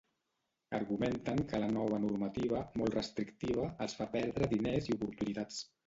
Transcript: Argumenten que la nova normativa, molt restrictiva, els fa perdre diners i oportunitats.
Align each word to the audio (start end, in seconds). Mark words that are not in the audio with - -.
Argumenten 0.77 1.41
que 1.51 1.59
la 1.65 1.67
nova 1.75 2.01
normativa, 2.07 2.63
molt 2.83 2.99
restrictiva, 2.99 3.71
els 3.87 3.99
fa 4.01 4.11
perdre 4.19 4.53
diners 4.59 4.93
i 4.93 5.01
oportunitats. 5.01 5.67